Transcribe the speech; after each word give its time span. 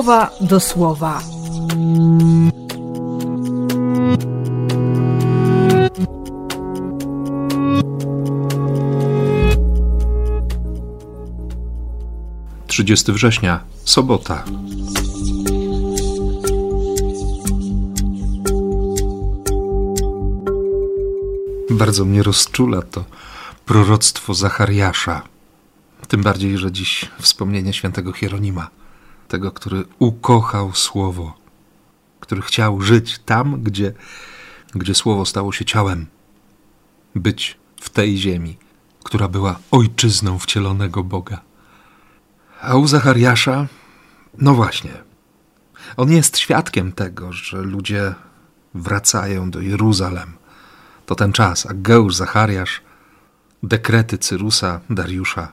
słowa 0.00 0.30
do 0.40 0.60
słowa. 0.60 1.22
Trzydziesty 12.66 13.12
września, 13.12 13.60
sobota. 13.84 14.44
Bardzo 21.70 22.04
mnie 22.04 22.22
rozczula 22.22 22.82
to 22.82 23.04
proroctwo 23.66 24.34
Zachariasza. 24.34 25.22
Tym 26.08 26.22
bardziej, 26.22 26.58
że 26.58 26.72
dziś 26.72 27.08
wspomnienie 27.20 27.72
świętego 27.72 28.12
Hieronima, 28.12 28.79
tego, 29.30 29.52
który 29.52 29.84
ukochał 29.98 30.74
słowo, 30.74 31.34
który 32.20 32.42
chciał 32.42 32.80
żyć 32.80 33.18
tam, 33.18 33.62
gdzie, 33.62 33.92
gdzie 34.74 34.94
słowo 34.94 35.24
stało 35.24 35.52
się 35.52 35.64
ciałem, 35.64 36.06
być 37.14 37.58
w 37.80 37.90
tej 37.90 38.16
ziemi, 38.16 38.58
która 39.04 39.28
była 39.28 39.58
ojczyzną 39.70 40.38
wcielonego 40.38 41.04
Boga. 41.04 41.40
A 42.62 42.76
u 42.76 42.86
Zachariasza, 42.86 43.66
no 44.38 44.54
właśnie, 44.54 44.90
on 45.96 46.12
jest 46.12 46.38
świadkiem 46.38 46.92
tego, 46.92 47.32
że 47.32 47.62
ludzie 47.62 48.14
wracają 48.74 49.50
do 49.50 49.60
Jeruzalem. 49.60 50.32
To 51.06 51.14
ten 51.14 51.32
czas, 51.32 51.66
a 51.66 51.70
Geusz 51.74 52.14
Zachariasz, 52.14 52.82
dekrety 53.62 54.18
Cyrusa, 54.18 54.80
Dariusza. 54.90 55.52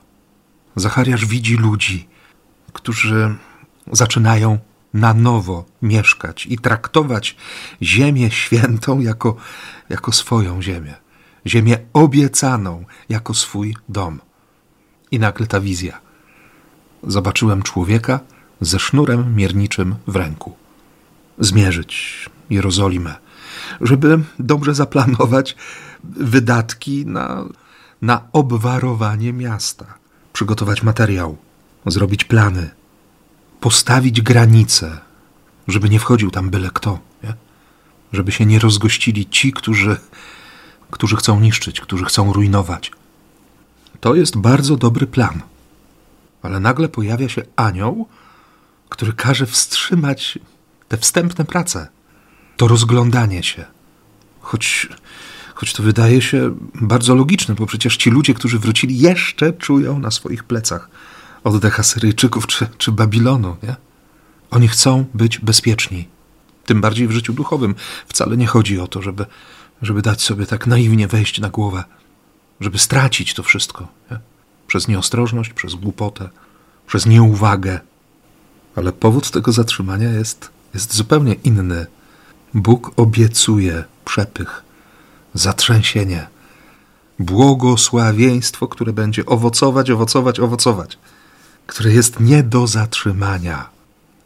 Zachariasz 0.76 1.26
widzi 1.26 1.56
ludzi, 1.56 2.08
którzy 2.72 3.36
zaczynają 3.92 4.58
na 4.94 5.14
nowo 5.14 5.64
mieszkać 5.82 6.46
i 6.46 6.58
traktować 6.58 7.36
Ziemię 7.82 8.30
Świętą 8.30 9.00
jako, 9.00 9.36
jako 9.88 10.12
swoją 10.12 10.62
ziemię, 10.62 10.94
Ziemię 11.46 11.78
obiecaną 11.92 12.84
jako 13.08 13.34
swój 13.34 13.76
dom. 13.88 14.20
I 15.10 15.18
nagle 15.18 15.46
ta 15.46 15.60
wizja. 15.60 16.00
Zobaczyłem 17.02 17.62
człowieka 17.62 18.20
ze 18.60 18.78
sznurem 18.78 19.36
mierniczym 19.36 19.94
w 20.06 20.16
ręku. 20.16 20.56
Zmierzyć 21.38 22.26
Jerozolimę, 22.50 23.14
żeby 23.80 24.20
dobrze 24.38 24.74
zaplanować 24.74 25.56
wydatki 26.04 27.06
na, 27.06 27.44
na 28.02 28.28
obwarowanie 28.32 29.32
miasta, 29.32 29.86
przygotować 30.32 30.82
materiał, 30.82 31.36
zrobić 31.86 32.24
plany, 32.24 32.70
postawić 33.60 34.22
granice, 34.22 35.00
żeby 35.68 35.88
nie 35.88 35.98
wchodził 35.98 36.30
tam 36.30 36.50
byle 36.50 36.70
kto, 36.74 36.98
nie? 37.24 37.34
żeby 38.12 38.32
się 38.32 38.46
nie 38.46 38.58
rozgościli 38.58 39.26
ci, 39.26 39.52
którzy, 39.52 39.96
którzy 40.90 41.16
chcą 41.16 41.40
niszczyć, 41.40 41.80
którzy 41.80 42.04
chcą 42.04 42.32
rujnować. 42.32 42.92
To 44.00 44.14
jest 44.14 44.36
bardzo 44.36 44.76
dobry 44.76 45.06
plan. 45.06 45.42
Ale 46.42 46.60
nagle 46.60 46.88
pojawia 46.88 47.28
się 47.28 47.42
anioł, 47.56 48.08
który 48.88 49.12
każe 49.12 49.46
wstrzymać 49.46 50.38
te 50.88 50.96
wstępne 50.96 51.44
prace, 51.44 51.88
to 52.56 52.68
rozglądanie 52.68 53.42
się. 53.42 53.64
Choć, 54.40 54.88
choć 55.54 55.72
to 55.72 55.82
wydaje 55.82 56.22
się 56.22 56.56
bardzo 56.74 57.14
logiczne, 57.14 57.54
bo 57.54 57.66
przecież 57.66 57.96
ci 57.96 58.10
ludzie, 58.10 58.34
którzy 58.34 58.58
wrócili, 58.58 58.98
jeszcze 58.98 59.52
czują 59.52 59.98
na 59.98 60.10
swoich 60.10 60.44
plecach 60.44 60.88
oddech 61.44 61.80
Asyryjczyków 61.80 62.46
czy, 62.46 62.66
czy 62.78 62.92
Babilonu. 62.92 63.56
Nie? 63.62 63.76
Oni 64.50 64.68
chcą 64.68 65.04
być 65.14 65.38
bezpieczni. 65.38 66.08
Tym 66.66 66.80
bardziej 66.80 67.08
w 67.08 67.10
życiu 67.10 67.32
duchowym. 67.32 67.74
Wcale 68.08 68.36
nie 68.36 68.46
chodzi 68.46 68.80
o 68.80 68.86
to, 68.86 69.02
żeby, 69.02 69.26
żeby 69.82 70.02
dać 70.02 70.22
sobie 70.22 70.46
tak 70.46 70.66
naiwnie 70.66 71.08
wejść 71.08 71.40
na 71.40 71.48
głowę, 71.48 71.84
żeby 72.60 72.78
stracić 72.78 73.34
to 73.34 73.42
wszystko. 73.42 73.88
Nie? 74.10 74.18
Przez 74.66 74.88
nieostrożność, 74.88 75.52
przez 75.52 75.74
głupotę, 75.74 76.28
przez 76.86 77.06
nieuwagę. 77.06 77.80
Ale 78.76 78.92
powód 78.92 79.30
tego 79.30 79.52
zatrzymania 79.52 80.10
jest, 80.10 80.50
jest 80.74 80.94
zupełnie 80.94 81.34
inny. 81.34 81.86
Bóg 82.54 82.92
obiecuje 82.96 83.84
przepych, 84.04 84.62
zatrzęsienie, 85.34 86.26
błogosławieństwo, 87.18 88.68
które 88.68 88.92
będzie 88.92 89.26
owocować, 89.26 89.90
owocować, 89.90 90.40
owocować 90.40 90.98
które 91.68 91.92
jest 91.92 92.20
nie 92.20 92.42
do 92.42 92.66
zatrzymania. 92.66 93.70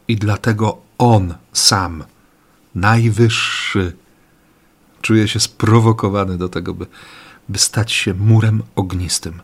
I 0.07 0.15
dlatego 0.15 0.77
On 0.97 1.33
sam, 1.53 2.03
najwyższy, 2.75 3.95
czuje 5.01 5.27
się 5.27 5.39
sprowokowany 5.39 6.37
do 6.37 6.49
tego, 6.49 6.73
by, 6.73 6.85
by 7.49 7.59
stać 7.59 7.91
się 7.91 8.13
murem 8.13 8.63
ognistym 8.75 9.41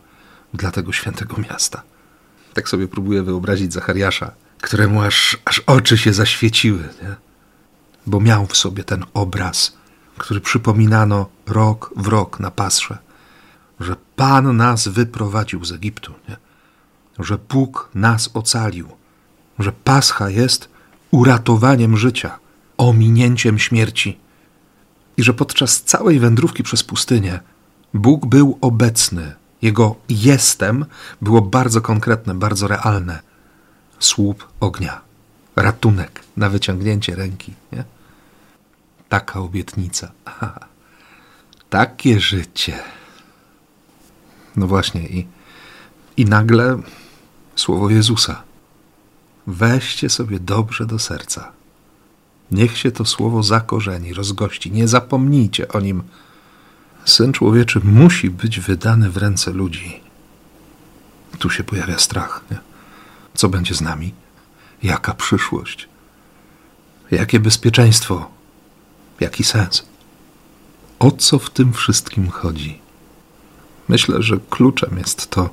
dla 0.54 0.70
tego 0.70 0.92
świętego 0.92 1.36
miasta. 1.50 1.82
Tak 2.54 2.68
sobie 2.68 2.88
próbuję 2.88 3.22
wyobrazić 3.22 3.72
Zachariasza, 3.72 4.32
któremu 4.60 5.02
aż, 5.02 5.38
aż 5.44 5.58
oczy 5.58 5.98
się 5.98 6.12
zaświeciły, 6.12 6.88
nie? 7.02 7.14
bo 8.06 8.20
miał 8.20 8.46
w 8.46 8.56
sobie 8.56 8.84
ten 8.84 9.04
obraz, 9.14 9.76
który 10.18 10.40
przypominano 10.40 11.28
rok 11.46 11.92
w 11.96 12.06
rok 12.06 12.40
na 12.40 12.50
pasrze, 12.50 12.98
że 13.80 13.96
Pan 14.16 14.56
nas 14.56 14.88
wyprowadził 14.88 15.64
z 15.64 15.72
Egiptu. 15.72 16.14
Nie? 16.28 16.49
Że 17.24 17.38
Bóg 17.38 17.90
nas 17.94 18.30
ocalił, 18.34 18.88
że 19.58 19.72
Pascha 19.72 20.30
jest 20.30 20.68
uratowaniem 21.10 21.96
życia, 21.96 22.38
ominięciem 22.76 23.58
śmierci 23.58 24.18
i 25.16 25.22
że 25.22 25.34
podczas 25.34 25.82
całej 25.82 26.18
wędrówki 26.18 26.62
przez 26.62 26.84
pustynię 26.84 27.40
Bóg 27.94 28.26
był 28.26 28.58
obecny. 28.60 29.34
Jego 29.62 29.96
jestem 30.08 30.84
było 31.22 31.42
bardzo 31.42 31.80
konkretne, 31.80 32.34
bardzo 32.34 32.68
realne. 32.68 33.20
Słup 33.98 34.48
ognia, 34.60 35.00
ratunek 35.56 36.22
na 36.36 36.48
wyciągnięcie 36.50 37.14
ręki. 37.14 37.54
Nie? 37.72 37.84
Taka 39.08 39.40
obietnica. 39.40 40.10
Aha. 40.24 40.60
Takie 41.70 42.20
życie. 42.20 42.78
No 44.56 44.66
właśnie, 44.66 45.08
i, 45.08 45.26
i 46.16 46.24
nagle 46.24 46.78
słowo 47.60 47.90
Jezusa. 47.90 48.42
Weźcie 49.46 50.10
sobie 50.10 50.40
dobrze 50.40 50.86
do 50.86 50.98
serca. 50.98 51.52
Niech 52.50 52.78
się 52.78 52.90
to 52.92 53.04
słowo 53.04 53.42
zakorzeni, 53.42 54.14
rozgości. 54.14 54.72
Nie 54.72 54.88
zapomnijcie 54.88 55.68
o 55.68 55.80
nim. 55.80 56.02
Syn 57.04 57.32
człowieczy 57.32 57.80
musi 57.84 58.30
być 58.30 58.60
wydany 58.60 59.10
w 59.10 59.16
ręce 59.16 59.50
ludzi. 59.50 60.00
Tu 61.38 61.50
się 61.50 61.64
pojawia 61.64 61.98
strach. 61.98 62.44
Nie? 62.50 62.58
Co 63.34 63.48
będzie 63.48 63.74
z 63.74 63.80
nami? 63.80 64.14
Jaka 64.82 65.14
przyszłość? 65.14 65.88
Jakie 67.10 67.40
bezpieczeństwo? 67.40 68.30
Jaki 69.20 69.44
sens? 69.44 69.86
O 70.98 71.10
co 71.10 71.38
w 71.38 71.50
tym 71.50 71.72
wszystkim 71.72 72.28
chodzi? 72.30 72.80
Myślę, 73.88 74.22
że 74.22 74.36
kluczem 74.50 74.98
jest 74.98 75.30
to, 75.30 75.50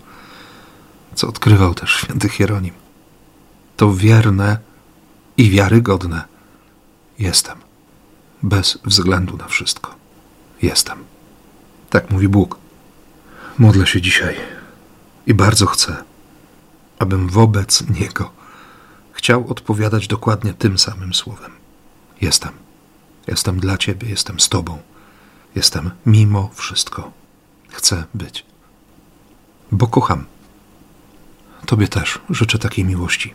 co 1.18 1.28
odkrywał 1.28 1.74
też 1.74 1.92
święty 1.92 2.30
Hieronim. 2.30 2.74
To 3.78 3.94
wierne 3.94 4.58
i 5.38 5.50
wiarygodne. 5.50 6.24
Jestem. 7.20 7.58
Bez 8.44 8.78
względu 8.86 9.38
na 9.38 9.48
wszystko. 9.48 9.96
Jestem. 10.62 11.04
Tak 11.90 12.12
mówi 12.12 12.28
Bóg. 12.28 12.58
Modlę 13.58 13.88
się 13.88 14.02
dzisiaj 14.02 14.36
i 15.28 15.34
bardzo 15.34 15.66
chcę, 15.66 16.04
abym 17.00 17.30
wobec 17.30 17.90
Niego 17.90 18.32
chciał 19.14 19.48
odpowiadać 19.48 20.08
dokładnie 20.08 20.54
tym 20.54 20.78
samym 20.78 21.14
słowem. 21.14 21.52
Jestem. 22.22 22.52
Jestem 23.28 23.60
dla 23.60 23.78
Ciebie, 23.78 24.10
jestem 24.10 24.40
z 24.40 24.50
Tobą. 24.50 24.78
Jestem 25.56 25.92
mimo 26.06 26.50
wszystko. 26.54 27.12
Chcę 27.70 28.04
być. 28.14 28.46
Bo 29.72 29.88
kocham. 29.88 30.26
Tobie 31.68 31.88
też 31.88 32.20
życzę 32.30 32.60
takiej 32.60 32.86
miłości 32.86 33.34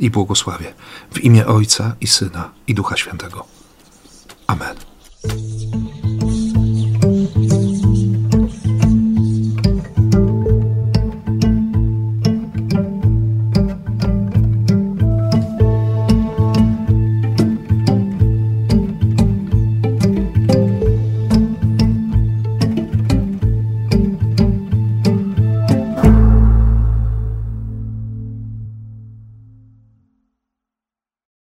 i 0.00 0.10
błogosławię 0.10 0.74
w 1.10 1.18
imię 1.18 1.46
Ojca 1.46 1.96
i 2.00 2.06
Syna 2.06 2.50
i 2.66 2.74
Ducha 2.74 2.96
Świętego. 2.96 3.46
Amen. 4.46 4.76